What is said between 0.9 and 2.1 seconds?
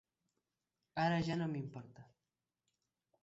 Ara ja no m'importa.